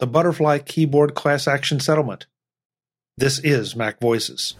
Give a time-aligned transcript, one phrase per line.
[0.00, 2.26] the Butterfly Keyboard Class Action Settlement.
[3.18, 4.54] This is Mac Voices.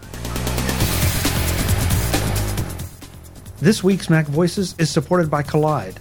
[3.58, 5.96] This week's Mac Voices is supported by Kolide.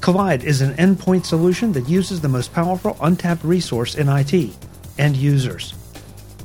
[0.00, 4.50] Kolide is an endpoint solution that uses the most powerful untapped resource in IT,
[4.98, 5.72] end users.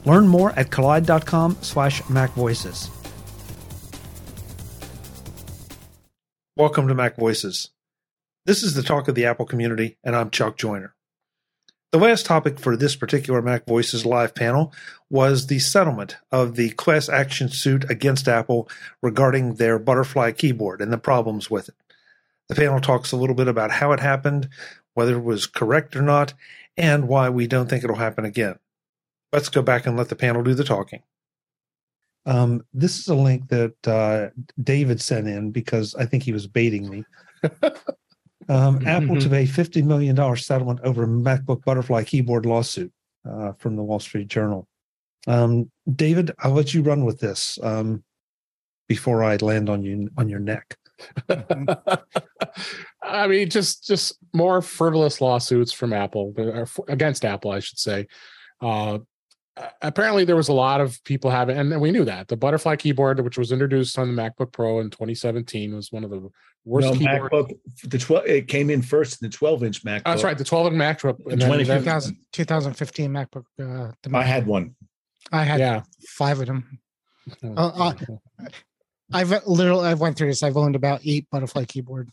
[0.06, 2.92] Learn more at kolide.com slash macvoices.
[6.56, 7.72] Welcome to Mac Voices.
[8.46, 10.93] This is the talk of the Apple community, and I'm Chuck Joiner.
[11.94, 14.74] The last topic for this particular Mac Voices live panel
[15.12, 18.68] was the settlement of the class action suit against Apple
[19.04, 21.76] regarding their Butterfly keyboard and the problems with it.
[22.50, 24.50] The panel talks a little bit about how it happened,
[24.96, 26.34] whether it was correct or not,
[26.76, 28.58] and why we don't think it'll happen again.
[29.32, 31.04] Let's go back and let the panel do the talking.
[32.26, 34.30] Um, this is a link that uh,
[34.60, 37.04] David sent in because I think he was baiting me.
[38.50, 42.92] Um, Apple to pay $50 million settlement over MacBook Butterfly keyboard lawsuit
[43.30, 44.68] uh, from the Wall Street Journal.
[45.28, 48.04] Um, David, I'll let you run with this um,
[48.88, 50.78] before I land on you on your neck.
[51.30, 56.34] I mean, just just more frivolous lawsuits from Apple
[56.88, 58.08] against Apple, I should say.
[58.62, 59.00] Uh,
[59.82, 63.20] apparently, there was a lot of people having, and we knew that the Butterfly keyboard,
[63.24, 66.30] which was introduced on the MacBook Pro in 2017, was one of the
[66.66, 67.32] worst no, keyboard.
[67.32, 70.04] MacBook, the 12 it came in first in the 12 inch MacBook.
[70.06, 71.32] That's right, the 12 inch MacBook.
[71.32, 73.44] And then, 2000, 2015 MacBook.
[73.60, 74.76] Uh, the I had one.
[75.32, 75.84] I had yeah.
[76.08, 76.80] five of them.
[77.44, 77.94] Oh, uh,
[78.40, 78.46] uh,
[79.12, 80.44] I've literally I've went through this.
[80.44, 82.10] I've owned about eight butterfly keyboard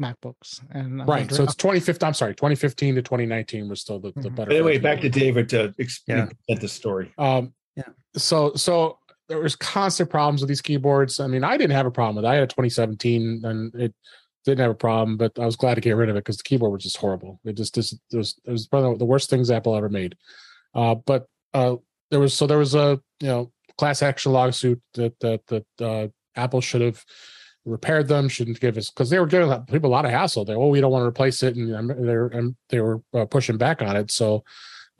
[0.00, 1.32] MacBooks, and right.
[1.32, 2.06] So it's 2015.
[2.06, 4.34] I'm sorry, 2015 to 2019 was still the, the mm-hmm.
[4.34, 4.56] butterfly.
[4.56, 6.58] Anyway, back to David to explain yeah.
[6.58, 7.12] the story.
[7.18, 7.84] Um, yeah.
[8.16, 11.20] So so there was constant problems with these keyboards.
[11.20, 12.28] I mean, I didn't have a problem with it.
[12.28, 13.94] I had a 2017 and it
[14.44, 16.44] didn't have a problem, but I was glad to get rid of it because the
[16.44, 17.40] keyboard was just horrible.
[17.44, 20.16] It just, just it was it was one of the worst things Apple ever made.
[20.74, 21.76] Uh, but uh,
[22.10, 26.08] there was so there was a you know class action lawsuit that that that uh,
[26.36, 27.04] Apple should have
[27.64, 30.44] repaired them, shouldn't give us because they were giving people a lot of hassle.
[30.44, 33.58] They oh we don't want to replace it, and they're and they were uh, pushing
[33.58, 34.10] back on it.
[34.10, 34.44] So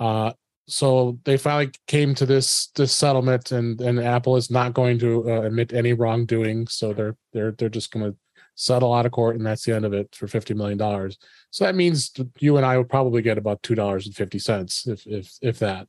[0.00, 0.32] uh,
[0.68, 5.30] so they finally came to this this settlement, and and Apple is not going to
[5.30, 6.66] uh, admit any wrongdoing.
[6.66, 8.18] So they're they're they're just going to
[8.56, 11.18] settle out of court, and that's the end of it for fifty million dollars.
[11.50, 14.86] So that means you and I would probably get about two dollars and fifty cents,
[14.86, 15.86] if if if that.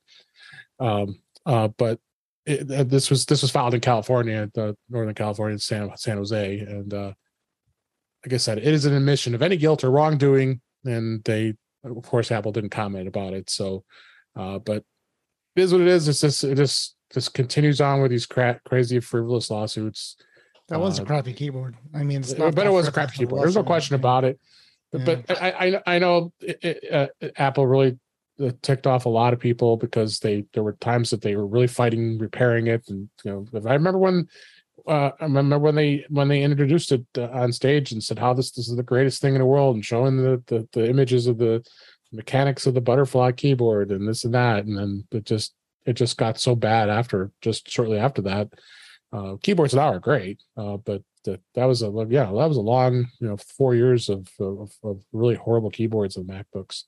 [0.80, 2.00] Um, uh, but
[2.46, 6.60] it, uh, this was this was filed in California, the Northern California, San San Jose,
[6.60, 7.14] and uh,
[8.24, 12.04] like I said, it is an admission of any guilt or wrongdoing, and they, of
[12.04, 13.50] course, Apple didn't comment about it.
[13.50, 13.84] So
[14.38, 14.84] uh, but
[15.56, 16.08] it is what it is.
[16.08, 20.18] It's just it just just continues on with these cra- crazy frivolous lawsuits.
[20.70, 21.76] That was uh, a crappy keyboard.
[21.94, 23.44] I mean, it's not but it was a crappy keyboard.
[23.44, 24.40] There's no question about it.
[24.94, 25.04] Yeah.
[25.06, 27.98] But I, I, I know it, it, uh, Apple really
[28.42, 31.48] uh, ticked off a lot of people because they there were times that they were
[31.48, 34.28] really fighting repairing it, and you know I remember when
[34.88, 38.34] uh, I remember when they when they introduced it uh, on stage and said how
[38.34, 41.28] this this is the greatest thing in the world and showing the the, the images
[41.28, 41.66] of the
[42.18, 45.54] mechanics of the butterfly keyboard and this and that and then it just
[45.86, 48.50] it just got so bad after just shortly after that
[49.14, 52.62] uh keyboards now are great uh but that that was a yeah that was a
[52.62, 56.84] long you know four years of of, of really horrible keyboards and macbooks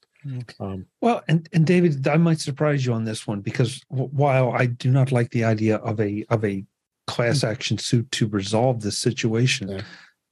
[0.59, 4.65] um, well and and david i might surprise you on this one because while i
[4.65, 6.65] do not like the idea of a of a
[7.07, 7.49] class mm.
[7.49, 9.81] action suit to resolve this situation yeah.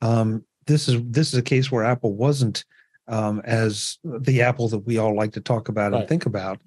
[0.02, 2.66] um this is this is a case where apple wasn't
[3.07, 6.01] um, as the apple that we all like to talk about right.
[6.01, 6.59] and think about.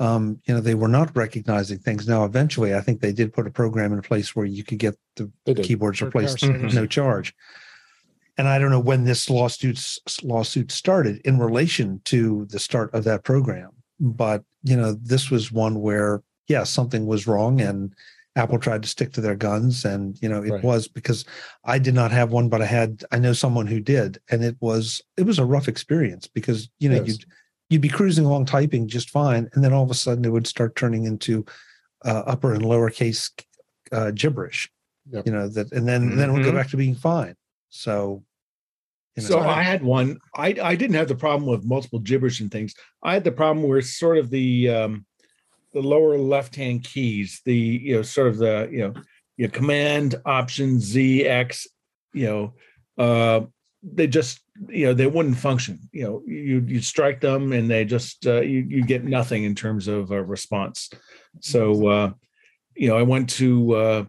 [0.00, 2.06] Um, you know, they were not recognizing things.
[2.06, 4.96] Now, eventually, I think they did put a program in place where you could get
[5.16, 6.68] the keyboards replaced mm-hmm.
[6.68, 7.34] no charge.
[8.36, 13.02] And I don't know when this lawsuit lawsuit started in relation to the start of
[13.04, 17.92] that program, but you know, this was one where yeah, something was wrong, and
[18.38, 20.64] Apple tried to stick to their guns, and you know it right.
[20.64, 21.24] was because
[21.64, 24.56] I did not have one, but I had I know someone who did, and it
[24.60, 27.08] was it was a rough experience because you know yes.
[27.08, 27.24] you'd
[27.68, 30.46] you'd be cruising along typing just fine, and then all of a sudden it would
[30.46, 31.44] start turning into
[32.04, 33.30] uh, upper and lowercase
[33.90, 34.70] uh, gibberish,
[35.10, 35.26] yep.
[35.26, 36.16] you know that, and then mm-hmm.
[36.18, 36.58] then it would go mm-hmm.
[36.58, 37.34] back to being fine.
[37.68, 38.22] So.
[39.16, 40.16] You know, so I had one.
[40.36, 42.72] I I didn't have the problem with multiple gibberish and things.
[43.02, 45.06] I had the problem where sort of the um,
[45.72, 48.94] the lower left hand keys, the you know sort of the you know
[49.36, 51.66] your command option Z X,
[52.12, 52.54] you know,
[53.02, 53.46] uh,
[53.82, 55.88] they just you know they wouldn't function.
[55.92, 59.54] You know, you you strike them and they just uh, you you get nothing in
[59.54, 60.90] terms of a response.
[61.40, 62.12] So uh,
[62.74, 64.04] you know, I went to uh,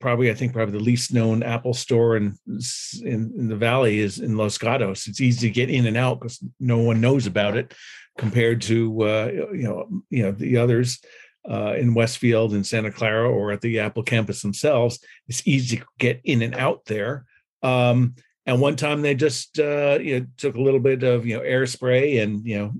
[0.00, 4.18] probably I think probably the least known Apple store in, in in, the valley is
[4.18, 5.06] in Los Gatos.
[5.06, 7.74] It's easy to get in and out because no one knows about it.
[8.18, 11.00] Compared to uh, you know you know the others
[11.48, 15.00] uh, in Westfield and Santa Clara or at the Apple campus themselves.
[15.28, 17.24] It's easy to get in and out there.
[17.62, 18.14] Um,
[18.46, 21.42] and one time they just uh, you know took a little bit of you know
[21.42, 22.72] air spray and you know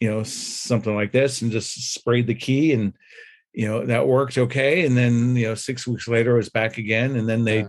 [0.00, 2.94] you know something like this and just sprayed the key and
[3.52, 4.84] you know that worked okay.
[4.84, 7.16] And then you know six weeks later it was back again.
[7.16, 7.68] And then they yeah.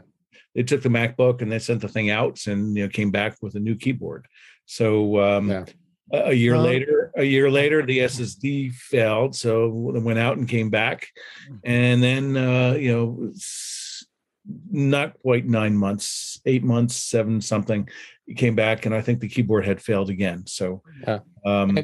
[0.53, 3.37] they took the MacBook and they sent the thing out and you know came back
[3.41, 4.27] with a new keyboard.
[4.65, 5.65] So um, yeah
[6.11, 10.69] a year later a year later the ssd failed so it went out and came
[10.69, 11.09] back
[11.47, 11.55] hmm.
[11.63, 13.31] and then uh you know
[14.71, 17.87] not quite nine months eight months seven something
[18.27, 21.77] it came back and i think the keyboard had failed again so yeah um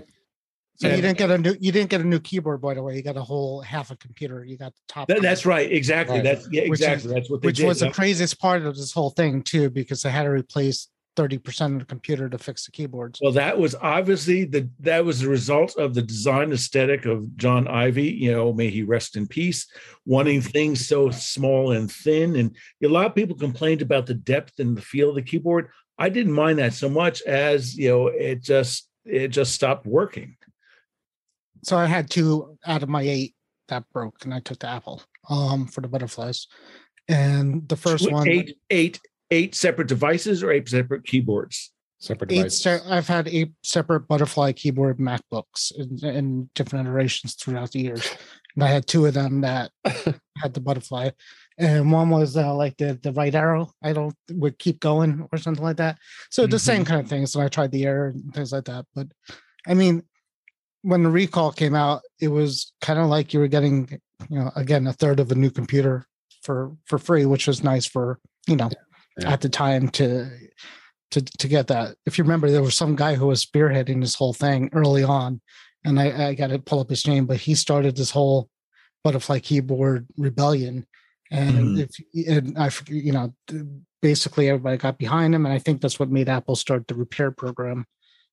[0.75, 2.83] so and, you didn't get a new you didn't get a new keyboard by the
[2.83, 5.71] way you got a whole half a computer you got the top that, that's right
[5.71, 6.23] exactly right.
[6.23, 7.67] that's yeah exactly is, that's what which did.
[7.67, 11.73] was the craziest part of this whole thing too because I had to replace 30%
[11.73, 13.19] of the computer to fix the keyboards.
[13.21, 17.69] Well, that was obviously the that was the result of the design aesthetic of Jony
[17.69, 19.67] Ive, you know, may he rest in peace,
[20.05, 22.35] wanting things so small and thin.
[22.37, 25.69] And a lot of people complained about the depth and the feel of the keyboard.
[25.97, 30.37] I didn't mind that so much as, you know, it just it just stopped working.
[31.63, 33.35] So I had two out of my eight
[33.67, 36.47] that broke and I took the Apple um for the butterflies.
[37.07, 41.71] And the first one eight eight eight separate devices or eight separate keyboards?
[41.99, 42.61] Separate eight devices.
[42.61, 48.15] Se- I've had eight separate butterfly keyboard MacBooks in, in different iterations throughout the years.
[48.55, 51.11] And I had two of them that had the butterfly,
[51.57, 53.71] and one was uh, like the the right arrow.
[53.81, 55.97] I don't would keep going or something like that.
[56.29, 56.51] So mm-hmm.
[56.51, 57.31] the same kind of things.
[57.31, 58.85] So I tried the error and things like that.
[58.93, 59.07] But
[59.67, 60.03] I mean,
[60.81, 64.51] when the recall came out, it was kind of like you were getting, you know,
[64.55, 66.05] again a third of a new computer
[66.41, 68.69] for for free, which was nice for you know
[69.19, 69.31] yeah.
[69.31, 70.29] at the time to
[71.11, 71.95] to to get that.
[72.05, 75.41] If you remember, there was some guy who was spearheading this whole thing early on,
[75.85, 78.49] and I, I got to pull up his name, but he started this whole
[79.03, 80.87] butterfly keyboard rebellion,
[81.29, 81.79] and mm.
[81.79, 83.33] if and I you know
[84.01, 87.31] basically everybody got behind him, and I think that's what made Apple start the repair
[87.31, 87.85] program.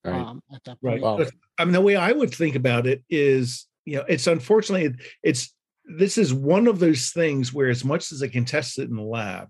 [0.05, 0.15] Right.
[0.15, 1.03] Um, at that point.
[1.03, 1.31] Right.
[1.59, 4.95] I mean, the way I would think about it is, you know, it's unfortunately
[5.25, 5.53] it's
[5.85, 8.97] this is one of those things where as much as I can test it in
[8.97, 9.49] the lab,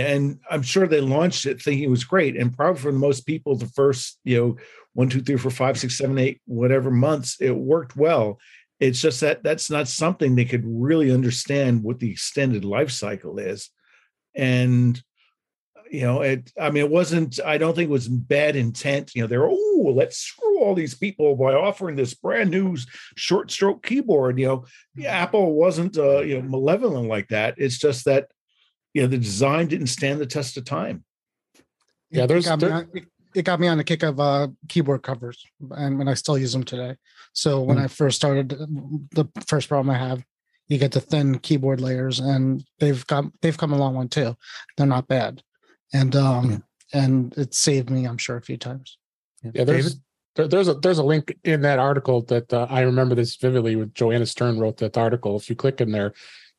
[0.00, 2.36] and I'm sure they launched it thinking it was great.
[2.36, 4.56] And probably for most people, the first, you know,
[4.94, 8.38] one, two, three, four, five, six, seven, eight, whatever months, it worked well.
[8.80, 13.38] It's just that that's not something they could really understand what the extended life cycle
[13.38, 13.70] is.
[14.34, 15.00] And
[15.90, 19.12] you know, it I mean, it wasn't, I don't think it was bad intent.
[19.14, 22.76] You know, they're oh, let's screw all these people by offering this brand new
[23.16, 24.38] short stroke keyboard.
[24.38, 24.64] You know,
[25.06, 27.54] Apple wasn't uh, you know malevolent like that.
[27.58, 28.28] It's just that
[28.94, 31.04] you know the design didn't stand the test of time
[32.10, 32.90] yeah there's it got, there, on,
[33.34, 36.52] it got me on the kick of uh, keyboard covers and, and i still use
[36.52, 36.96] them today
[37.32, 37.84] so when mm-hmm.
[37.84, 40.24] i first started the first problem i have
[40.68, 44.34] you get the thin keyboard layers and they've got they've come along one too
[44.76, 45.42] they're not bad
[45.92, 47.02] and um yeah.
[47.02, 48.98] and it saved me i'm sure a few times
[49.42, 50.00] yeah, yeah there's
[50.36, 53.76] there, there's a there's a link in that article that uh, I remember this vividly.
[53.76, 55.36] With Joanna Stern wrote that article.
[55.36, 56.12] If you click in there,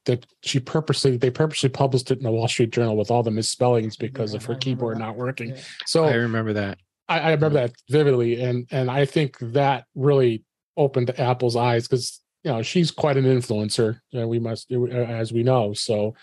[0.05, 3.31] that she purposely they purposely published it in the Wall Street Journal with all the
[3.31, 5.01] misspellings because yeah, of her keyboard that.
[5.01, 5.49] not working.
[5.49, 5.61] Yeah.
[5.85, 6.79] So I remember that.
[7.07, 10.43] I, I, remember that vividly, and and I think that really
[10.77, 13.99] opened Apple's eyes because you know she's quite an influencer.
[14.11, 15.73] You know, we must, as we know.
[15.73, 16.15] So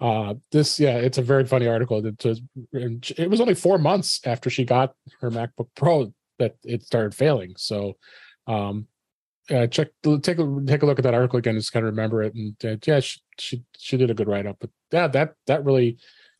[0.00, 2.00] uh, this, yeah, it's a very funny article.
[2.00, 2.24] That
[3.12, 7.54] it was only four months after she got her MacBook Pro that it started failing.
[7.56, 7.96] So
[8.46, 8.86] um,
[9.50, 9.88] uh, check
[10.22, 12.54] take a take a look at that article again just kind of remember it and
[12.64, 15.98] uh, yeah she, she she did a good write up but yeah that that really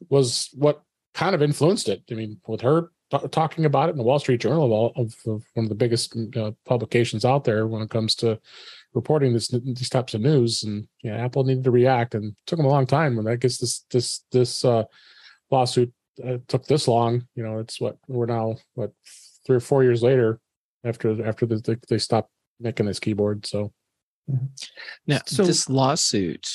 [0.08, 0.82] was what
[1.14, 2.02] kind of influenced it.
[2.10, 4.92] I mean with her t- talking about it in the wall street journal of, all,
[4.96, 8.38] of, of one of the biggest uh, publications out there when it comes to
[8.94, 12.66] reporting this these types of news and yeah apple needed to react and took them
[12.66, 14.82] a long time when i guess this this this uh,
[15.50, 15.92] lawsuit
[16.26, 18.92] uh, took this long you know it's what we're now what
[19.46, 20.40] three or four years later
[20.84, 21.98] after after the, they, they
[22.60, 23.46] stopped making this keyboard.
[23.46, 23.72] So
[25.06, 26.48] now so, this lawsuit,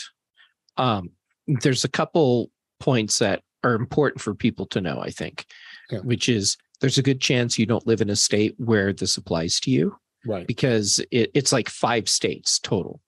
[0.77, 1.11] um,
[1.47, 5.45] there's a couple points that are important for people to know, I think,
[5.89, 5.99] yeah.
[5.99, 9.59] which is there's a good chance you don't live in a state where this applies
[9.61, 9.95] to you.
[10.25, 10.47] Right.
[10.47, 12.99] Because it, it's like five states total.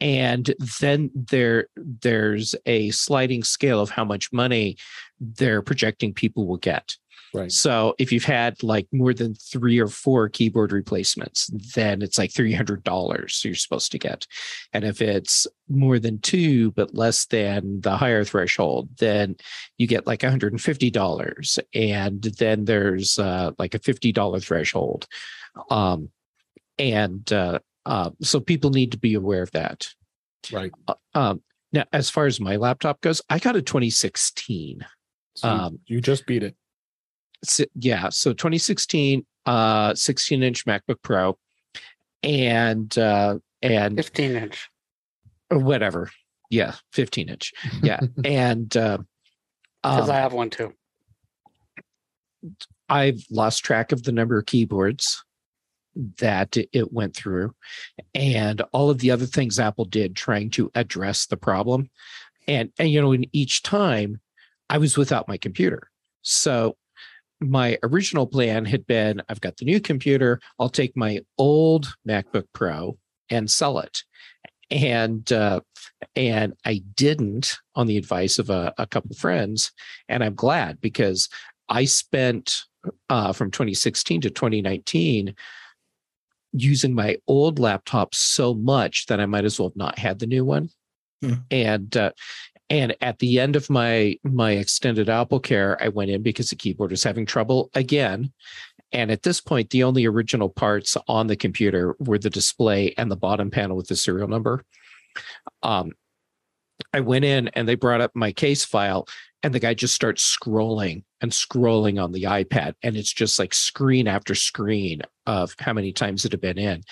[0.00, 4.76] And then there there's a sliding scale of how much money
[5.20, 6.96] they're projecting people will get.
[7.34, 7.52] Right.
[7.52, 12.32] So if you've had like more than three or four keyboard replacements, then it's like
[12.32, 14.26] $300 you're supposed to get.
[14.72, 19.36] And if it's more than two, but less than the higher threshold, then
[19.76, 21.58] you get like $150.
[21.74, 25.06] And then there's uh, like a $50 threshold.
[25.70, 26.10] Um,
[26.78, 29.88] and uh, uh, so people need to be aware of that.
[30.52, 30.72] Right.
[30.86, 31.42] Uh, um,
[31.72, 34.86] now, as far as my laptop goes, I got a 2016.
[35.36, 36.56] So um, you just beat it.
[37.44, 38.08] So, yeah.
[38.08, 41.38] So 2016, uh, 16 inch MacBook Pro,
[42.22, 44.68] and uh, and 15 inch,
[45.50, 46.10] or whatever.
[46.50, 47.52] Yeah, 15 inch.
[47.82, 48.98] Yeah, and uh,
[49.82, 50.72] because um, I have one too.
[52.88, 55.22] I've lost track of the number of keyboards
[56.18, 57.52] that it went through
[58.14, 61.90] and all of the other things Apple did trying to address the problem.
[62.46, 64.20] And, and you know, in each time
[64.70, 65.90] I was without my computer.
[66.22, 66.76] So
[67.40, 72.46] my original plan had been I've got the new computer, I'll take my old MacBook
[72.52, 72.98] Pro
[73.30, 74.02] and sell it.
[74.70, 75.60] And uh,
[76.14, 79.72] and I didn't on the advice of a, a couple friends,
[80.10, 81.30] and I'm glad because
[81.70, 82.64] I spent
[83.08, 85.34] uh, from 2016 to 2019
[86.52, 90.26] using my old laptop so much that I might as well have not had the
[90.26, 90.70] new one.
[91.22, 91.34] Hmm.
[91.50, 92.12] And uh,
[92.70, 96.56] and at the end of my my extended Apple care, I went in because the
[96.56, 98.32] keyboard was having trouble again.
[98.92, 103.10] And at this point, the only original parts on the computer were the display and
[103.10, 104.64] the bottom panel with the serial number.
[105.62, 105.92] Um,
[106.94, 109.06] I went in and they brought up my case file,
[109.42, 113.52] and the guy just starts scrolling and scrolling on the iPad, and it's just like
[113.52, 116.82] screen after screen of how many times it had been in.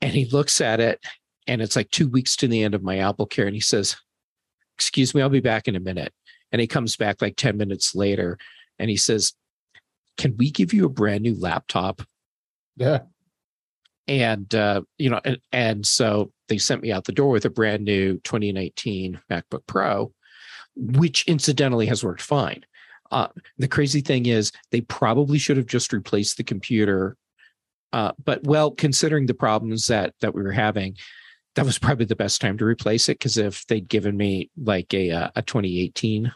[0.00, 1.00] And he looks at it,
[1.46, 3.96] and it's like two weeks to the end of my Apple Care, and he says,
[4.80, 6.12] "Excuse me, I'll be back in a minute."
[6.52, 8.38] And he comes back like ten minutes later,
[8.78, 9.32] and he says,
[10.16, 12.02] "Can we give you a brand new laptop?"
[12.76, 13.00] Yeah.
[14.08, 17.50] And uh, you know, and, and so they sent me out the door with a
[17.50, 20.12] brand new 2019 MacBook Pro
[20.76, 22.64] which incidentally has worked fine.
[23.10, 27.16] Uh, the crazy thing is, they probably should have just replaced the computer.
[27.92, 30.96] Uh, but well, considering the problems that that we were having,
[31.54, 33.18] that was probably the best time to replace it.
[33.18, 36.32] Because if they'd given me like a uh, a 2018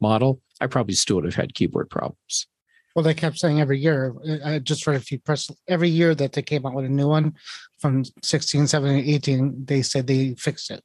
[0.00, 2.46] model, I probably still would have had keyboard problems.
[2.94, 4.14] Well, they kept saying every year.
[4.44, 7.06] I just read a few press every year that they came out with a new
[7.06, 7.34] one
[7.78, 9.64] from 16, 17, 18.
[9.66, 10.82] They said they fixed it.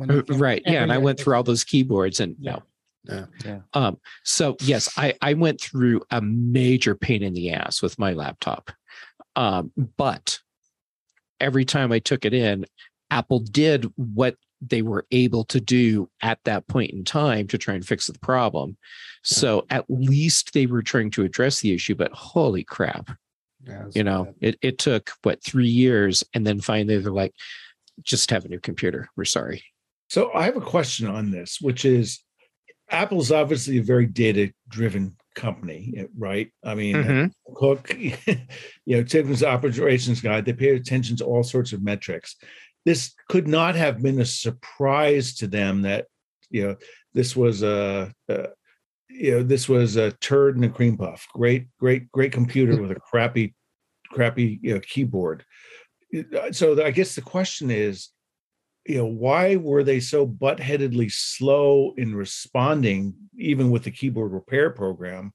[0.00, 0.62] Uh, right.
[0.64, 0.82] Yeah.
[0.82, 2.52] And I went through all those keyboards and yeah.
[2.52, 2.62] no.
[3.04, 3.26] Yeah.
[3.44, 3.58] yeah.
[3.74, 8.12] Um, so yes, I, I went through a major pain in the ass with my
[8.12, 8.70] laptop.
[9.34, 10.38] Um, but
[11.40, 12.64] every time I took it in,
[13.12, 17.74] Apple did what they were able to do at that point in time to try
[17.74, 18.76] and fix the problem.
[19.22, 23.10] So at least they were trying to address the issue, but holy crap.
[23.64, 27.34] Yeah, you know, it, it took what three years and then finally they're like,
[28.02, 29.08] just have a new computer.
[29.14, 29.62] We're sorry.
[30.08, 32.20] So I have a question on this, which is
[32.90, 36.50] Apple's obviously a very data driven company, right?
[36.64, 37.54] I mean, mm-hmm.
[37.54, 37.94] Cook,
[38.86, 42.36] you know, Tim's operations guide, they pay attention to all sorts of metrics.
[42.84, 46.06] This could not have been a surprise to them that,
[46.50, 46.76] you know,
[47.14, 48.48] this was a, a
[49.08, 51.26] you know, this was a turd and a cream puff.
[51.34, 53.54] Great, great, great computer with a crappy,
[54.10, 55.44] crappy you know, keyboard.
[56.52, 58.08] So I guess the question is,
[58.86, 64.70] you know why were they so butt-headedly slow in responding even with the keyboard repair
[64.70, 65.32] program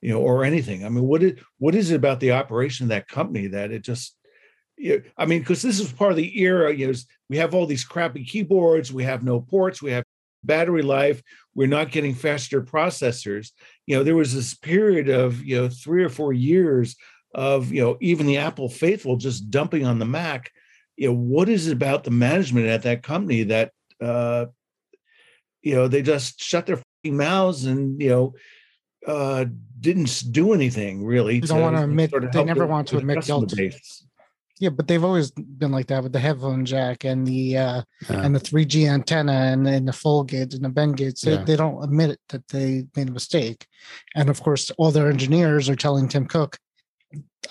[0.00, 2.88] you know or anything i mean what is what is it about the operation of
[2.88, 4.16] that company that it just
[4.80, 7.54] you know, i mean because this is part of the era you know we have
[7.54, 10.04] all these crappy keyboards we have no ports we have
[10.42, 11.22] battery life
[11.54, 13.50] we're not getting faster processors.
[13.86, 16.96] You know there was this period of you know three or four years
[17.34, 20.50] of you know even the apple faithful just dumping on the mac.
[20.96, 24.46] You know what is it about the management at that company that uh
[25.62, 28.34] you know they just shut their mouths and you know
[29.06, 29.46] uh
[29.80, 32.98] didn't do anything really they don't want to admit sort of they never want to
[32.98, 33.54] admit guilt.
[33.56, 34.06] base.
[34.60, 38.22] Yeah but they've always been like that with the headphone jack and the uh yeah.
[38.22, 41.44] and the 3g antenna and, and the full gates and the bend gates they, yeah.
[41.44, 43.66] they don't admit that they made a mistake
[44.14, 46.58] and of course all their engineers are telling tim cook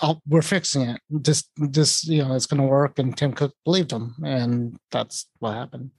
[0.00, 1.00] I'll, we're fixing it.
[1.10, 2.98] This, this, you know, it's going to work.
[2.98, 5.90] And Tim Cook believed them, and that's what happened.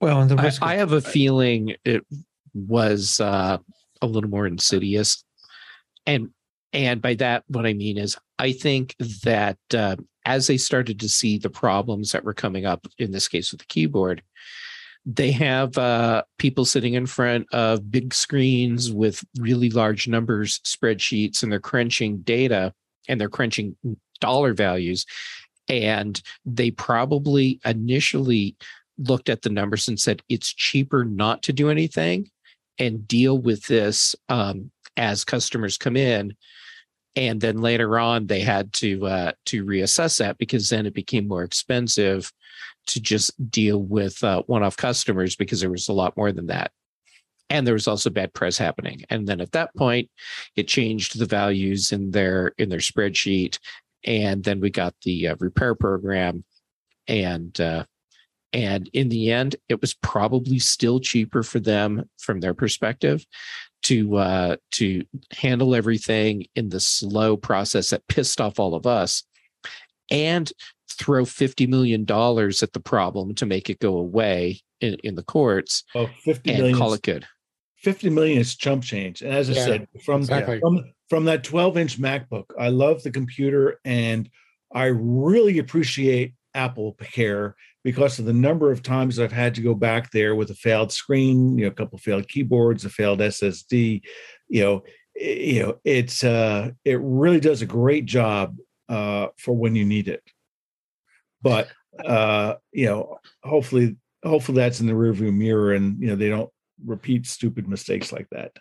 [0.00, 2.04] Well, and I, I, have a feeling it
[2.54, 3.58] was uh,
[4.00, 5.24] a little more insidious,
[6.06, 6.30] and
[6.72, 11.08] and by that, what I mean is, I think that uh, as they started to
[11.08, 14.22] see the problems that were coming up, in this case with the keyboard,
[15.04, 21.42] they have uh, people sitting in front of big screens with really large numbers spreadsheets,
[21.42, 22.72] and they're crunching data
[23.08, 23.76] and they're crunching
[24.20, 25.04] dollar values.
[25.68, 28.56] And they probably initially
[28.98, 32.30] looked at the numbers and said it's cheaper not to do anything
[32.78, 36.34] and deal with this um, as customers come in
[37.16, 41.28] and then later on they had to uh, to reassess that because then it became
[41.28, 42.32] more expensive
[42.86, 46.72] to just deal with uh, one-off customers because there was a lot more than that.
[47.48, 49.02] And there was also bad press happening.
[49.10, 50.10] And then at that point
[50.56, 53.58] it changed the values in their in their spreadsheet.
[54.04, 56.44] And then we got the uh, repair program.
[57.06, 57.84] And uh,
[58.54, 63.26] and in the end it was probably still cheaper for them from their perspective
[63.82, 69.24] to uh, to handle everything in the slow process that pissed off all of us
[70.10, 70.52] and
[70.90, 75.22] throw 50 million dollars at the problem to make it go away in, in the
[75.22, 77.26] courts oh, 50 and million call it good
[77.78, 80.60] 50 million is chump change and as i yeah, said from exactly.
[80.60, 84.28] from from that 12 inch macbook i love the computer and
[84.72, 89.74] i really appreciate apple care because of the number of times I've had to go
[89.74, 94.02] back there with a failed screen, you know, a couple failed keyboards, a failed SSD,
[94.48, 94.82] you know,
[95.16, 98.56] you know, it's uh it really does a great job
[98.88, 100.22] uh for when you need it.
[101.42, 101.68] But
[102.04, 106.50] uh, you know, hopefully hopefully that's in the rearview mirror and you know they don't
[106.84, 108.52] repeat stupid mistakes like that.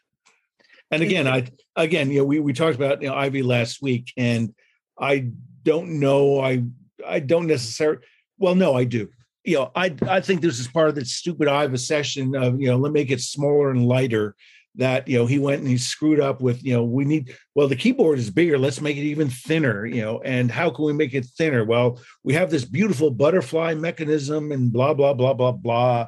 [0.89, 4.11] And again, I again, you know, we we talked about you know Ive last week,
[4.17, 4.53] and
[4.99, 5.29] I
[5.63, 6.63] don't know, I
[7.07, 7.99] I don't necessarily
[8.41, 9.07] well, no, I do.
[9.43, 12.67] You know, I I think this is part of the stupid Iva session of you
[12.67, 14.35] know let make it smaller and lighter.
[14.75, 17.67] That you know he went and he screwed up with you know we need well
[17.67, 20.93] the keyboard is bigger let's make it even thinner you know and how can we
[20.93, 25.51] make it thinner well we have this beautiful butterfly mechanism and blah blah blah blah
[25.51, 26.07] blah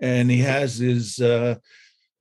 [0.00, 1.56] and he has his uh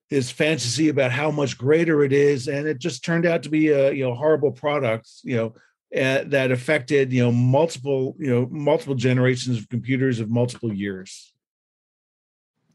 [0.09, 3.69] his fantasy about how much greater it is and it just turned out to be
[3.69, 5.53] a you know horrible product you know
[5.95, 11.33] uh, that affected you know multiple you know multiple generations of computers of multiple years.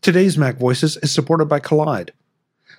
[0.01, 2.11] Today's Mac Voices is supported by Kolide.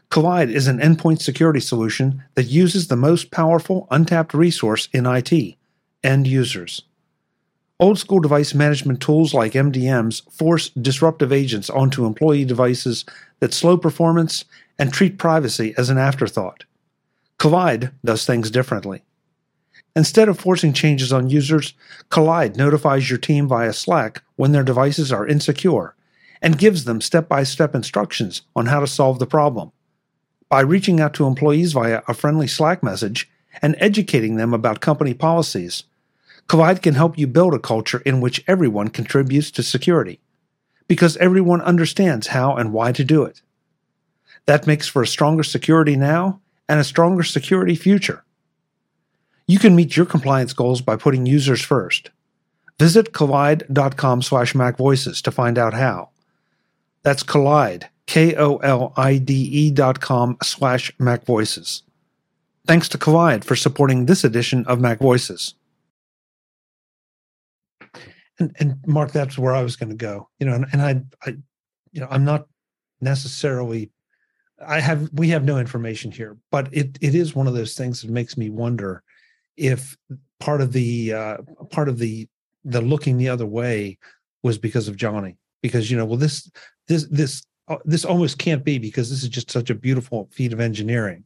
[0.10, 5.56] Kolide is an endpoint security solution that uses the most powerful untapped resource in IT
[6.04, 6.84] end users.
[7.80, 13.06] Old school device management tools like MDMs force disruptive agents onto employee devices
[13.40, 14.46] that slow performance
[14.78, 16.66] and treat privacy as an afterthought.
[17.40, 19.04] Kolide does things differently.
[19.96, 21.74] Instead of forcing changes on users,
[22.10, 25.96] Kolide notifies your team via Slack when their devices are insecure
[26.42, 29.72] and gives them step by step instructions on how to solve the problem.
[30.50, 33.30] By reaching out to employees via a friendly Slack message
[33.62, 35.84] and educating them about company policies,
[36.48, 40.20] Kolide can help you build a culture in which everyone contributes to security,
[40.88, 43.42] because everyone understands how and why to do it.
[44.46, 48.26] That makes for a stronger security now and a stronger security future.
[49.48, 52.10] You can meet your compliance goals by putting users first.
[52.80, 56.10] Visit kolide.com slash macvoices to find out how.
[57.04, 61.82] That's Kolide, K-O-L-I-D-E dot com slash macvoices.
[62.66, 65.56] Thanks to Kolide for supporting this edition of Mac Voices.
[68.40, 70.30] And, and Mark, that's where I was going to go.
[70.40, 71.36] You know, and, and I, I,
[71.92, 72.48] you know, I'm not
[73.02, 73.92] necessarily
[74.66, 78.02] I have we have no information here, but it it is one of those things
[78.02, 79.04] that makes me wonder
[79.58, 79.98] if
[80.40, 81.38] part of the uh,
[81.70, 82.28] part of the
[82.66, 83.98] the looking the other way
[84.42, 86.50] was because of Johnny because you know well this
[86.88, 90.54] this this uh, this almost can't be because this is just such a beautiful feat
[90.54, 91.24] of engineering.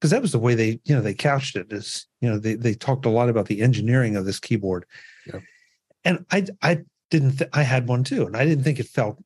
[0.00, 2.54] Because that was the way they you know they couched it is you know they
[2.54, 4.84] they talked a lot about the engineering of this keyboard.
[5.26, 5.40] Yeah.
[6.04, 6.78] and i i
[7.10, 9.20] didn't th- i had one too and i didn't think it felt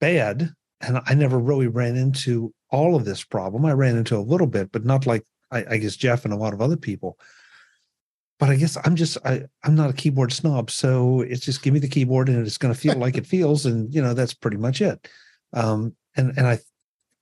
[0.00, 3.64] bad and i never really ran into all of this problem.
[3.64, 6.38] I ran into a little bit but not like I, I guess jeff and a
[6.38, 7.18] lot of other people
[8.38, 11.72] but I guess I'm just I I'm not a keyboard snob, so it's just give
[11.72, 14.34] me the keyboard and it's going to feel like it feels, and you know that's
[14.34, 15.08] pretty much it.
[15.52, 16.58] Um, and and I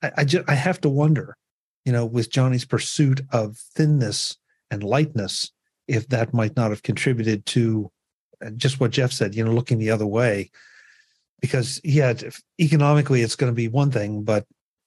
[0.03, 1.37] I, I just I have to wonder,
[1.85, 4.37] you know, with Johnny's pursuit of thinness
[4.71, 5.53] and lightness,
[5.87, 7.91] if that might not have contributed to
[8.45, 10.51] uh, just what Jeff said, you know, looking the other way,
[11.41, 12.15] because yeah,
[12.59, 14.47] economically it's going to be one thing, but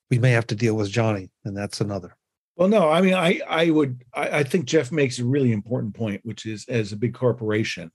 [0.09, 2.15] we may have to deal with Johnny, and that's another.
[2.55, 5.93] Well, no, I mean, I I would I, I, think Jeff makes a really important
[5.93, 7.91] point, which is as a big corporation,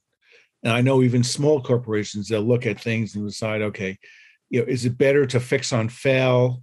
[0.63, 3.99] and I know even small corporations they'll look at things and decide, okay,
[4.51, 6.63] you know, is it better to fix on fail,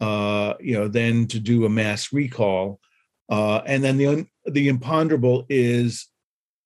[0.00, 2.80] uh, you know, than to do a mass recall,
[3.28, 6.08] uh, and then the the imponderable is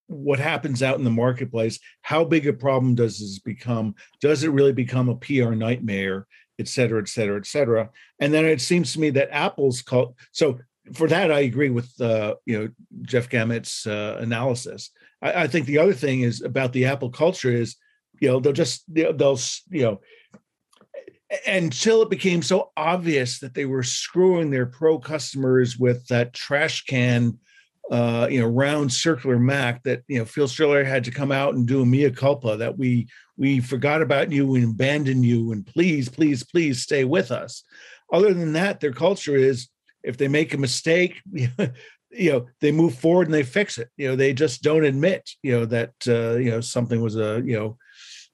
[0.07, 1.77] what happens out in the marketplace.
[2.03, 3.95] How big a problem does this become?
[4.21, 6.25] Does it really become a PR nightmare?
[6.59, 7.89] et cetera, et cetera, et cetera.
[8.19, 10.59] And then it seems to me that Apple's called so
[10.93, 12.69] for that, I agree with uh, you know
[13.01, 14.91] Jeff Gamet's uh, analysis.
[15.21, 17.75] I, I, think the other thing is about the Apple culture is
[18.19, 20.01] you know they'll just they'll, they'll you know
[21.45, 26.85] until it became so obvious that they were screwing their pro customers with that trash
[26.85, 27.37] can
[27.91, 31.55] uh, you know, round circular Mac that you know Phil Schiller had to come out
[31.55, 35.65] and do a mea culpa that we we forgot about you and abandoned you and
[35.65, 37.63] please, please, please stay with us.
[38.11, 39.69] Other than that, their culture is
[40.03, 41.49] if they make a mistake, you
[42.31, 43.89] know, they move forward and they fix it.
[43.97, 47.41] You know, they just don't admit, you know, that uh, you know something was a
[47.45, 47.77] you know,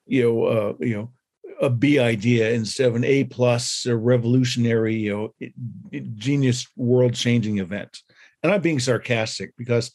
[0.06, 1.12] you know, uh, you know,
[1.60, 7.58] a B idea instead of an A plus a revolutionary, you know, genius world changing
[7.58, 8.02] event
[8.46, 9.90] and I'm being sarcastic because,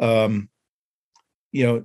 [0.00, 0.48] um,
[1.52, 1.84] you know,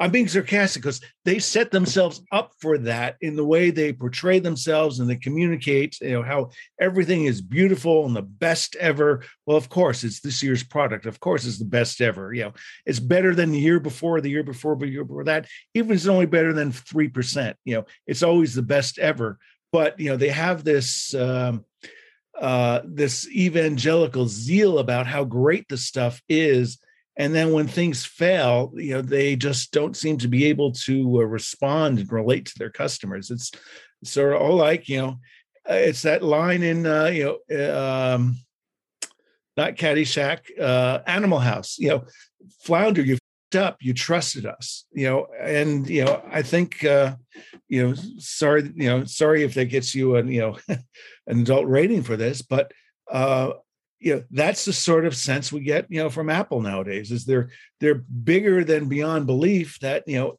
[0.00, 4.38] I'm being sarcastic because they set themselves up for that in the way they portray
[4.38, 9.22] themselves and they communicate, you know, how everything is beautiful and the best ever.
[9.44, 11.04] Well, of course, it's this year's product.
[11.04, 12.32] Of course, it's the best ever.
[12.32, 12.52] You know,
[12.86, 15.46] it's better than the year before, the year before, the year before that.
[15.74, 19.38] Even if it's only better than 3%, you know, it's always the best ever.
[19.70, 21.66] But, you know, they have this, um,
[22.40, 26.78] uh, this evangelical zeal about how great the stuff is
[27.16, 31.20] and then when things fail you know they just don't seem to be able to
[31.20, 33.50] uh, respond and relate to their customers it's
[34.04, 35.18] sort of all like you know
[35.68, 38.36] uh, it's that line in uh, you know uh, um,
[39.56, 41.76] not Caddyshack, uh, Animal House.
[41.78, 42.04] You know,
[42.62, 43.18] Flounder, you
[43.56, 44.86] up, you trusted us.
[44.92, 47.16] You know, and you know, I think uh,
[47.68, 50.58] you know, sorry, you know, sorry if that gets you an you know
[51.26, 52.72] an adult rating for this, but
[53.10, 53.52] uh,
[54.00, 57.24] you know that's the sort of sense we get you know from apple nowadays is
[57.24, 60.38] they're they're bigger than beyond belief that you know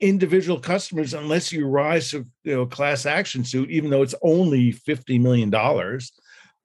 [0.00, 4.70] individual customers unless you rise to you know class action suit even though it's only
[4.70, 6.12] 50 million dollars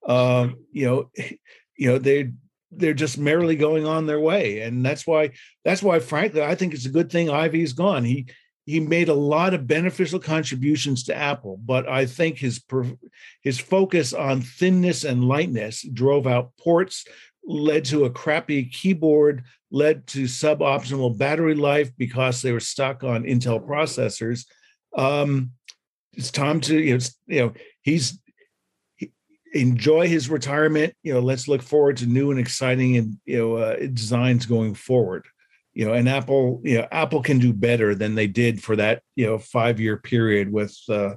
[0.07, 1.09] um you know
[1.77, 2.31] you know they
[2.71, 4.61] they're just merrily going on their way.
[4.61, 5.31] And that's why
[5.65, 8.03] that's why frankly i think it's a good thing Ive's gone.
[8.03, 8.27] He
[8.65, 12.63] he made a lot of beneficial contributions to Apple, but I think his
[13.41, 17.05] his focus on thinness and lightness drove out ports,
[17.43, 23.23] led to a crappy keyboard, led to suboptimal battery life because they were stuck on
[23.23, 24.45] Intel processors.
[24.95, 25.51] Um,
[26.13, 28.19] it's time to you know, you know he's
[28.97, 29.11] he,
[29.53, 30.93] enjoy his retirement.
[31.01, 34.75] You know, let's look forward to new and exciting and you know uh, designs going
[34.75, 35.25] forward
[35.79, 39.01] you know, and Apple, you know, Apple can do better than they did for that,
[39.15, 41.15] you know, five year period with, uh,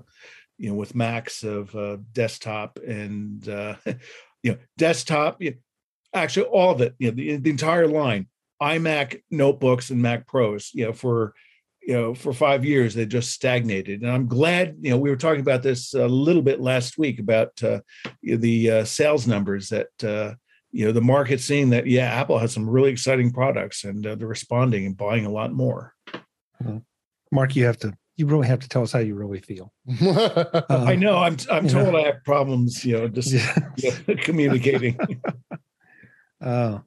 [0.56, 3.74] you know, with Macs of uh, desktop and, uh,
[4.44, 5.56] you know, desktop, you know,
[6.14, 8.28] actually all of it, you know, the, the entire line,
[8.62, 11.34] iMac notebooks and Mac Pros, you know, for,
[11.82, 14.02] you know, for five years, they just stagnated.
[14.02, 17.18] And I'm glad, you know, we were talking about this a little bit last week
[17.18, 17.80] about uh,
[18.22, 20.34] the uh, sales numbers that, uh,
[20.72, 24.14] you know the market seeing that yeah apple has some really exciting products and uh,
[24.14, 25.94] they're responding and buying a lot more
[26.62, 26.78] mm-hmm.
[27.30, 30.64] mark you have to you really have to tell us how you really feel um,
[30.70, 31.98] i know i'm i'm told know.
[31.98, 33.68] i have problems you know just yeah.
[33.76, 34.98] you know, communicating
[36.40, 36.78] uh,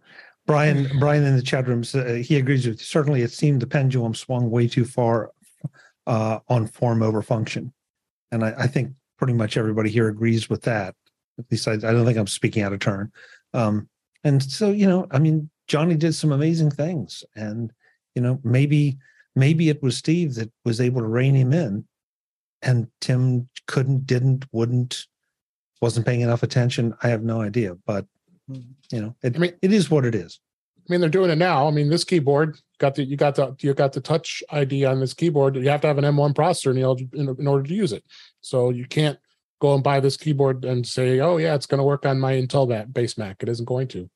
[0.46, 2.86] brian brian in the chat room uh, he agrees with you.
[2.86, 5.32] certainly it seemed the pendulum swung way too far
[6.08, 7.72] uh, on form over function
[8.32, 10.96] and I, I think pretty much everybody here agrees with that
[11.38, 13.12] at least I, I, don't think I'm speaking out of turn.
[13.56, 13.90] Um,
[14.24, 17.72] and so, you know, I mean, Johnny did some amazing things, and
[18.14, 18.98] you know, maybe
[19.36, 21.86] maybe it was Steve that was able to rein him in,
[22.62, 25.06] and Tim couldn't, didn't, wouldn't,
[25.82, 26.94] wasn't paying enough attention.
[27.02, 28.06] I have no idea, but
[28.48, 30.40] you know, it, I mean, it is what it is.
[30.78, 31.68] I mean, they're doing it now.
[31.68, 35.00] I mean, this keyboard got the you got the you got the touch ID on
[35.00, 35.56] this keyboard.
[35.56, 38.04] You have to have an M1 processor in order to use it.
[38.42, 39.18] So you can't
[39.60, 42.34] go and buy this keyboard and say, "Oh yeah, it's going to work on my
[42.34, 44.10] Intel that base Mac." It isn't going to.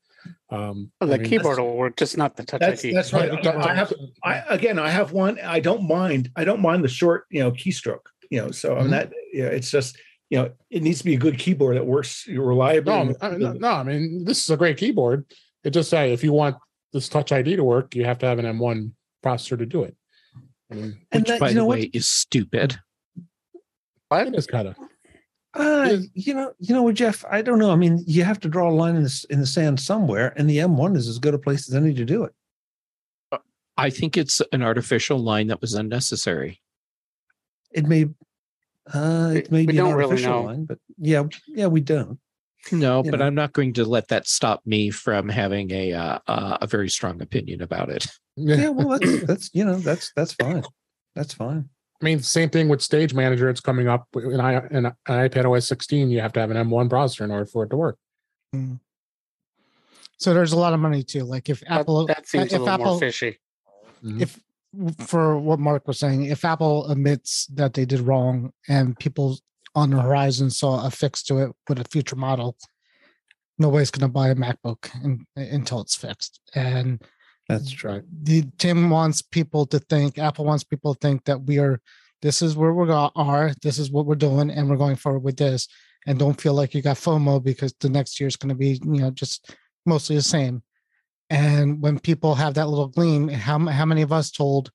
[0.50, 2.94] Um, well, the I mean, keyboard will work, just not the touch that's, ID.
[2.94, 3.46] That's right.
[3.46, 5.40] I have, I, again, I have one.
[5.40, 6.30] I don't mind.
[6.36, 8.08] I don't mind the short, you know, keystroke.
[8.30, 8.82] You know, so mm-hmm.
[8.82, 9.10] I'm not.
[9.34, 9.98] You know, it's just
[10.30, 12.94] you know, it needs to be a good keyboard that works reliably.
[12.94, 15.26] No, I mean, no, I mean, this is a great keyboard.
[15.64, 16.58] It just say if you want
[16.94, 18.92] this Touch ID to work, you have to have an M1
[19.24, 19.96] processor to do it.
[20.72, 21.90] I mean, Which, that, by the way, what?
[21.96, 22.80] is stupid.
[24.10, 24.28] What?
[24.28, 24.76] It is kind of.
[25.60, 27.26] Uh, you know, you know, Jeff.
[27.30, 27.72] I don't know.
[27.72, 30.50] I mean, you have to draw a line in the in the sand somewhere, and
[30.50, 32.34] the M1 is as good a place as any to do it.
[33.30, 33.40] Uh,
[33.78, 36.62] I think it's an artificial line that was unnecessary.
[37.72, 38.06] It may,
[38.94, 42.20] uh, it may we be an artificial really line, but yeah, yeah, we don't.
[42.72, 43.26] No, you but know.
[43.26, 46.90] I'm not going to let that stop me from having a uh, uh, a very
[46.90, 48.08] strong opinion about it.
[48.38, 50.64] Yeah, well, that's that's you know that's that's fine.
[51.16, 51.70] That's fine.
[52.02, 53.50] I mean, same thing with Stage Manager.
[53.50, 56.10] It's coming up in, I, in iPad OS 16.
[56.10, 57.98] You have to have an M1 browser in order for it to work.
[58.54, 58.76] Hmm.
[60.18, 61.24] So there's a lot of money too.
[61.24, 63.40] Like if Apple, that, that seems if a little Apple, more fishy.
[64.04, 64.22] Mm-hmm.
[64.22, 64.40] If
[65.08, 69.38] for what Mark was saying, if Apple admits that they did wrong and people
[69.76, 72.56] on the horizon saw a fix to it with a future model,
[73.58, 76.40] nobody's going to buy a MacBook in, until it's fixed.
[76.54, 77.02] And
[77.50, 77.84] that's mm.
[77.84, 78.04] right.
[78.24, 81.82] The Tim wants people to think, Apple wants people to think that we are,
[82.22, 85.38] this is where we are, this is what we're doing, and we're going forward with
[85.38, 85.68] this.
[86.08, 88.80] And don't feel like you got FOMO because the next year is going to be,
[88.84, 89.54] you know, just
[89.86, 90.64] mostly the same.
[91.30, 94.72] And when people have that little gleam, how how many of us told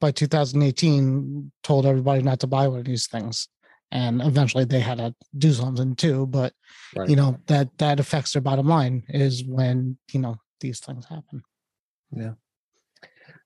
[0.00, 3.48] by 2018 told everybody not to buy one of these things?
[3.90, 6.52] and eventually they had to do something too but
[6.96, 7.08] right.
[7.08, 11.42] you know that that affects their bottom line is when you know these things happen
[12.16, 12.32] yeah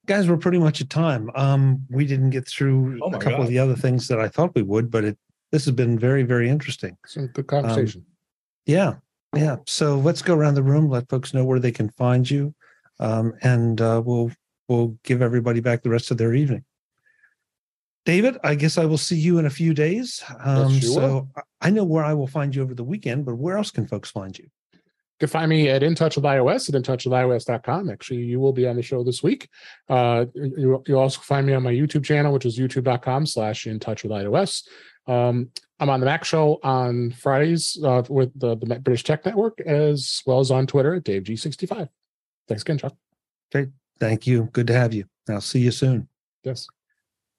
[0.06, 3.40] guys we're pretty much at time um we didn't get through oh a couple God.
[3.42, 5.18] of the other things that i thought we would but it
[5.52, 8.06] this has been very very interesting some good conversation um,
[8.66, 8.94] yeah
[9.36, 12.54] yeah so let's go around the room let folks know where they can find you
[13.00, 14.30] um and uh we'll
[14.68, 16.64] we'll give everybody back the rest of their evening
[18.08, 20.24] David, I guess I will see you in a few days.
[20.42, 21.44] Um, yes, so will.
[21.60, 24.10] I know where I will find you over the weekend, but where else can folks
[24.10, 24.48] find you?
[25.18, 27.90] You can find me at In Touch with iOS at intouchwithios.com.
[27.90, 29.48] Actually, you will be on the show this week.
[29.88, 33.80] Uh, you, will also find me on my YouTube channel, which is youtube.com slash In
[33.80, 34.62] Touch with iOS.
[35.08, 35.50] Um,
[35.80, 40.22] I'm on the Mac Show on Fridays uh, with the, the British Tech Network, as
[40.24, 41.88] well as on Twitter at DaveG65.
[42.46, 42.94] Thanks again, Chuck.
[43.50, 43.68] Great.
[43.98, 44.44] Thank you.
[44.52, 45.04] Good to have you.
[45.28, 46.08] I'll see you soon.
[46.44, 46.68] Yes.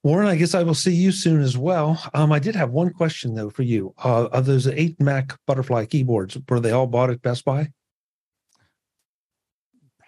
[0.03, 2.01] Warren, I guess I will see you soon as well.
[2.13, 3.93] Um, I did have one question though for you.
[4.01, 7.69] Uh, of those eight Mac Butterfly keyboards, were they all bought at Best Buy?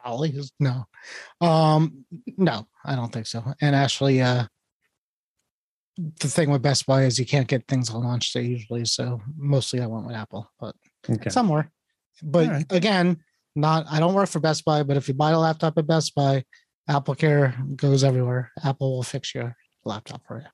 [0.01, 0.86] Probably no.
[1.41, 2.06] Um,
[2.38, 3.43] no, I don't think so.
[3.60, 4.45] And actually, uh,
[5.97, 8.86] the thing with Best Buy is you can't get things on launch day usually.
[8.86, 10.75] So mostly I went with Apple, but
[11.10, 11.30] okay.
[11.30, 11.69] somewhere.
[12.23, 12.65] But right.
[12.69, 13.17] again,
[13.56, 16.15] not I don't work for Best Buy, but if you buy a laptop at Best
[16.15, 16.45] Buy,
[16.88, 18.51] Apple Care goes everywhere.
[18.63, 19.51] Apple will fix you
[19.84, 20.48] laptop for you.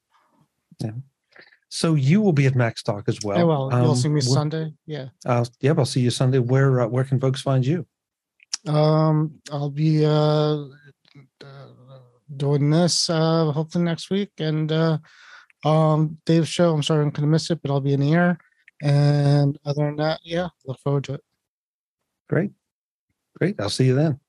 [0.86, 0.92] Yeah.
[1.70, 3.38] So you will be at Macstock as well.
[3.38, 4.74] Yeah, well, you'll um, see me Sunday.
[4.86, 5.10] Yeah.
[5.26, 6.40] Uh, yeah, I'll see you Sunday.
[6.40, 7.86] Where uh, where can folks find you?
[8.66, 11.68] Um, I'll be uh, uh
[12.36, 14.98] doing this uh hopefully next week, and uh,
[15.66, 16.74] um, Dave's show.
[16.74, 18.38] I'm sorry I'm gonna miss it, but I'll be in the air.
[18.82, 21.24] And other than that, yeah, look forward to it.
[22.30, 22.52] Great,
[23.38, 23.60] great.
[23.60, 24.20] I'll see you then.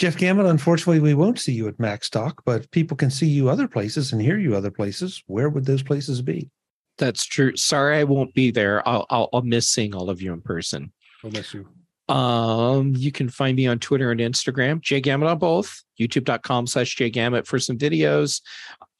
[0.00, 3.68] Jeff Gamet, unfortunately, we won't see you at Macstock, but people can see you other
[3.68, 5.22] places and hear you other places.
[5.26, 6.48] Where would those places be?
[6.96, 7.54] That's true.
[7.54, 8.86] Sorry, I won't be there.
[8.88, 10.90] I'll I'll, I'll miss seeing all of you in person.
[11.22, 11.68] I'll miss you.
[12.08, 16.96] Um, you can find me on Twitter and Instagram, Jay Gamet on both, youtube.com slash
[16.96, 18.40] Jay Gamet for some videos.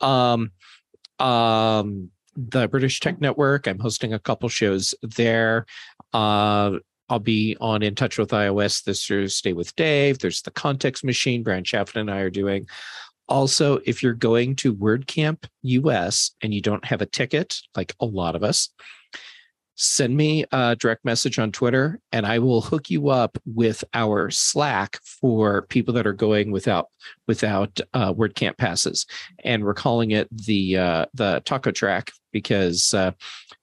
[0.02, 0.52] Um,
[1.18, 5.64] um, the British Tech Network, I'm hosting a couple shows there.
[6.12, 6.72] Uh,
[7.10, 10.18] I'll be on In Touch with iOS this Thursday stay with Dave.
[10.18, 12.68] There's the Context Machine, Bryan Chaffin and I are doing.
[13.28, 18.06] Also, if you're going to WordCamp US and you don't have a ticket, like a
[18.06, 18.70] lot of us,
[19.82, 24.30] send me a direct message on Twitter and I will hook you up with our
[24.30, 26.88] Slack for people that are going without
[27.26, 29.06] without uh, WordCamp passes.
[29.42, 33.12] And we're calling it the uh, the taco track because uh,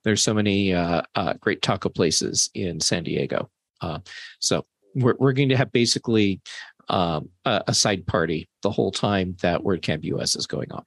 [0.04, 3.52] there's so many uh, uh, great taco places in San Diego.
[3.80, 4.00] Uh,
[4.40, 6.42] so we're we're going to have basically
[6.90, 10.84] um, a, a side party the whole time that WordCamp US is going on.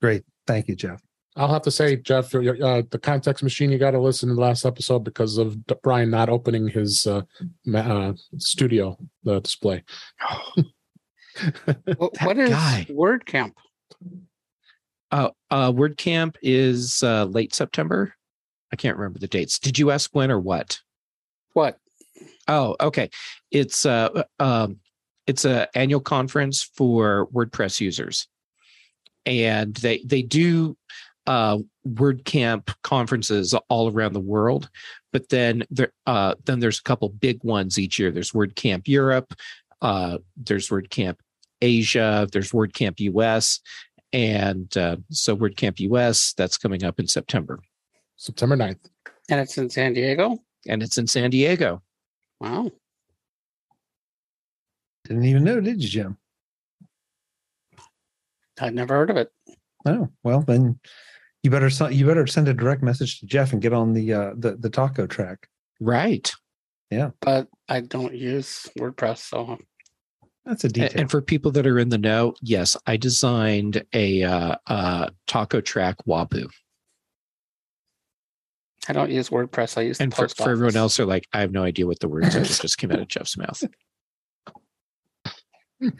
[0.00, 1.00] Great, thank you, Jeff.
[1.36, 4.40] I'll have to say, Jeff, uh, the context machine you got to listen to the
[4.40, 7.22] last episode because of Brian not opening his uh,
[7.74, 9.82] uh, studio the display.
[12.20, 12.86] what is guy.
[12.90, 13.52] WordCamp?
[15.10, 18.14] Uh, uh, WordCamp is uh, late September.
[18.72, 19.58] I can't remember the dates.
[19.58, 20.80] Did you ask when or what?
[21.54, 21.78] What?
[22.48, 23.10] Oh, okay.
[23.50, 24.80] It's uh, um,
[25.26, 28.28] it's a annual conference for WordPress users,
[29.26, 30.76] and they they do
[31.26, 34.68] uh, WordCamp conferences all around the world,
[35.12, 38.10] but then there uh, then there's a couple big ones each year.
[38.10, 39.34] There's WordCamp Europe,
[39.80, 41.16] uh, there's WordCamp
[41.60, 43.60] Asia, there's WordCamp US,
[44.12, 47.60] and uh, so WordCamp US that's coming up in September,
[48.16, 48.88] September 9th.
[49.28, 50.38] and it's in San Diego.
[50.68, 51.82] And it's in San Diego.
[52.40, 52.70] Wow.
[55.04, 56.16] Didn't even know, did you, Jim?
[58.60, 59.32] I'd never heard of it.
[59.84, 60.78] Oh well, then
[61.42, 64.32] you better you better send a direct message to Jeff and get on the uh,
[64.36, 65.48] the the taco track.
[65.80, 66.30] Right.
[66.90, 67.10] Yeah.
[67.20, 69.58] But I don't use WordPress, so
[70.44, 71.00] that's a detail.
[71.00, 75.60] And for people that are in the know, yes, I designed a uh, uh, taco
[75.60, 76.48] track Wabu.
[78.88, 79.78] I don't use WordPress.
[79.78, 82.08] I use and for, for everyone else, are like, I have no idea what the
[82.08, 83.62] words are just came out of Jeff's mouth.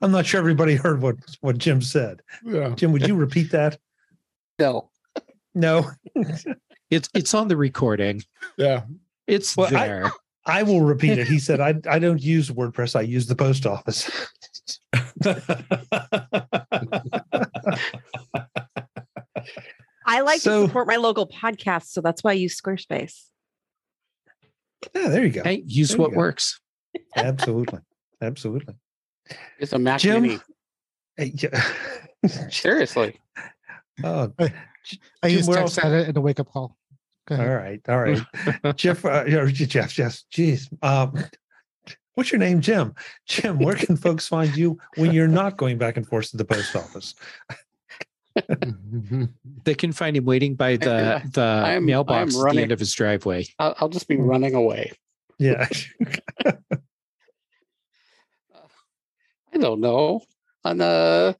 [0.00, 2.22] I'm not sure everybody heard what what Jim said.
[2.44, 2.70] Yeah.
[2.70, 3.78] Jim, would you repeat that?
[4.62, 4.90] No.
[5.56, 5.90] No.
[6.90, 8.22] it's it's on the recording.
[8.56, 8.84] Yeah.
[9.26, 10.12] It's well, there.
[10.46, 11.26] I, I, will repeat it.
[11.26, 12.94] He said, I, I don't use WordPress.
[12.94, 14.08] I use the post office.
[20.06, 23.24] I like so, to support my local podcast, so that's why I use Squarespace.
[24.94, 25.42] Yeah, there you go.
[25.44, 26.60] Hey, use there what works.
[27.16, 27.80] Absolutely.
[28.20, 28.74] Absolutely.
[29.58, 30.40] It's a Mac Jim, Mini.
[31.16, 31.62] Hey, yeah.
[32.50, 33.20] Seriously.
[34.04, 34.52] Oh, I,
[35.22, 36.76] I use text edit in the wake up call.
[37.30, 38.20] All right, all right,
[38.76, 39.04] Jeff.
[39.04, 40.22] Uh, Jeff, Jeff.
[40.32, 41.24] Jeez, um,
[42.14, 42.94] what's your name, Jim?
[43.26, 46.44] Jim, where can folks find you when you're not going back and forth to the
[46.44, 47.14] post office?
[49.64, 52.72] they can find him waiting by the the I'm, mailbox I'm running, at the end
[52.72, 53.46] of his driveway.
[53.58, 54.92] I'll, I'll just be running away.
[55.38, 55.68] Yeah.
[59.54, 60.22] I don't know.
[60.64, 61.36] On the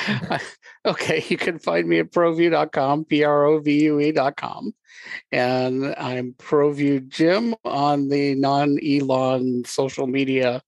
[0.86, 4.74] okay, you can find me at provue.com, P R O V U E.com.
[5.30, 10.62] And I'm ProVue Jim on the non Elon social media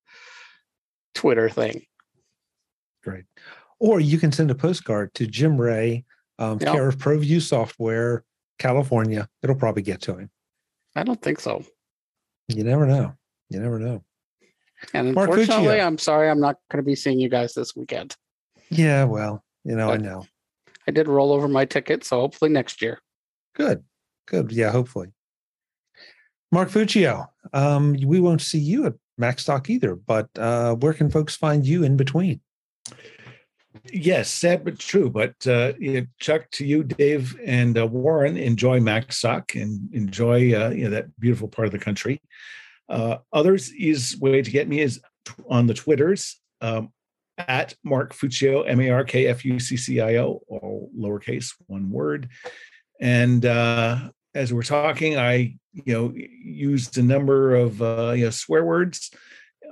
[1.14, 1.84] Twitter thing.
[3.02, 3.24] Great.
[3.78, 6.04] Or you can send a postcard to Jim Rea,
[6.38, 6.72] um, yep.
[6.72, 8.24] care of ProVue Software,
[8.58, 9.28] California.
[9.42, 10.30] It'll probably get to him.
[10.96, 11.64] I don't think so.
[12.48, 13.14] You never know.
[13.50, 14.04] You never know.
[14.92, 18.16] And Mark unfortunately, I'm sorry, I'm not going to be seeing you guys this weekend.
[18.76, 20.26] Yeah, well, you know, but I know.
[20.86, 23.00] I did roll over my ticket, so hopefully next year.
[23.54, 23.84] Good,
[24.26, 24.52] good.
[24.52, 25.12] Yeah, hopefully.
[26.52, 31.36] Mark Fuccio, um, we won't see you at Macstock either, but uh, where can folks
[31.36, 32.40] find you in between?
[33.92, 35.10] Yes, sad but true.
[35.10, 35.72] But uh,
[36.20, 40.90] Chuck, to you, Dave, and uh, Warren, enjoy Max Macstock and enjoy uh, you know
[40.90, 42.20] that beautiful part of the country.
[42.88, 45.00] Uh, others is way to get me is
[45.48, 46.92] on the Twitters um,
[47.38, 51.54] at Mark Fuccio, M A R K F U C C I O, all lowercase,
[51.66, 52.28] one word.
[53.00, 58.30] And uh, as we're talking, I you know used a number of uh, you know
[58.30, 59.10] swear words.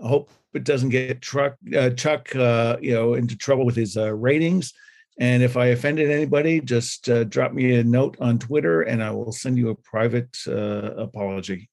[0.02, 3.96] I hope it doesn't get truck, uh, Chuck uh, you know into trouble with his
[3.96, 4.72] uh, ratings.
[5.18, 9.10] And if I offended anybody, just uh, drop me a note on Twitter, and I
[9.10, 11.68] will send you a private uh, apology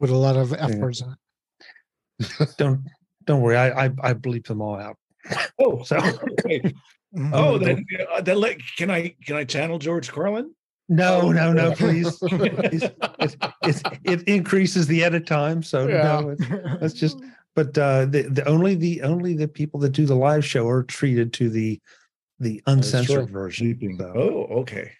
[0.00, 1.16] with a lot of F words on
[2.18, 2.48] it.
[2.56, 2.84] don't
[3.24, 4.96] don't worry, I I, I bleep them all out.
[5.58, 5.96] Oh, so
[6.40, 6.74] okay.
[7.32, 10.54] oh, then uh, then let, can I can I channel George Carlin?
[10.88, 12.18] No, oh, no, no, please.
[12.18, 12.84] please.
[13.18, 16.02] It's, it's, it increases the edit time, so yeah.
[16.02, 16.34] no,
[16.80, 17.18] that's just.
[17.54, 20.82] But uh, the the only the only the people that do the live show are
[20.82, 21.80] treated to the
[22.40, 23.96] the uncensored version.
[23.98, 24.12] So.
[24.16, 24.92] Oh, okay.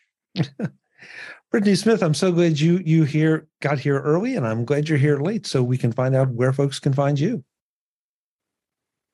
[1.50, 4.98] Brittany Smith, I'm so glad you you here got here early, and I'm glad you're
[4.98, 7.42] here late, so we can find out where folks can find you.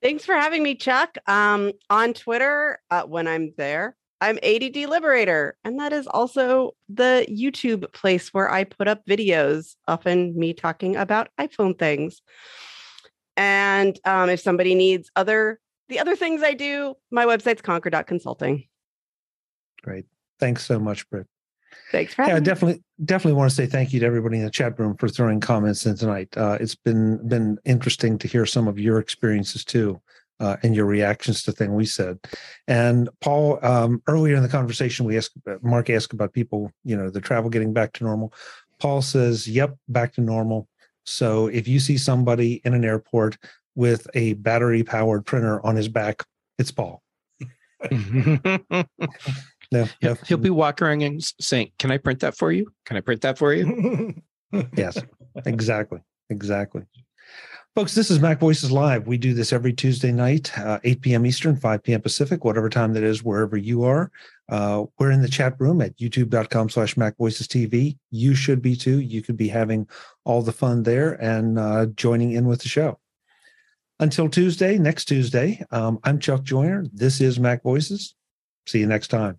[0.09, 1.19] Thanks for having me, Chuck.
[1.27, 7.27] Um, on Twitter, uh, when I'm there, I'm ADD Liberator, and that is also the
[7.29, 12.23] YouTube place where I put up videos, often me talking about iPhone things.
[13.37, 18.65] And um, if somebody needs other the other things I do, my website's conquer.consulting.
[19.83, 20.07] Great.
[20.41, 21.27] Thanks so much, Britt.
[21.91, 24.51] Thanks for having yeah, definitely, definitely want to say thank you to everybody in the
[24.51, 26.29] chat room for throwing comments in tonight.
[26.37, 30.01] Uh, it's been been interesting to hear some of your experiences too,
[30.41, 32.19] uh, and your reactions to things we said.
[32.67, 37.11] And Paul, um, earlier in the conversation, we asked Mark asked about people, you know,
[37.11, 38.35] the travel getting back to normal.
[38.79, 40.69] Paul says, "Yep, back to normal."
[41.05, 43.39] So if you see somebody in an airport
[43.75, 46.25] with a battery powered printer on his back,
[46.59, 47.03] it's Paul.
[49.71, 50.17] no, no.
[50.27, 52.73] He'll be walking around and saying, "Can I print that for you?
[52.85, 54.15] Can I print that for you?"
[54.77, 54.99] yes,
[55.45, 56.01] exactly,
[56.31, 56.83] exactly.
[57.79, 59.07] Folks, this is MacVoices Live.
[59.07, 61.27] We do this every Tuesday night, uh, 8 p.m.
[61.27, 62.01] Eastern, 5 p.m.
[62.01, 64.11] Pacific, whatever time that is, wherever you are.
[64.49, 67.97] Uh, we're in the chat room at youtube.com slash MacVoices TV.
[68.11, 68.99] You should be too.
[69.01, 69.87] You could be having
[70.25, 72.99] all the fun there and uh, joining in with the show.
[74.01, 76.85] Until Tuesday, next Tuesday, um, I'm Chuck Joiner.
[76.93, 78.15] This is MacVoices.
[78.67, 79.39] See you next time.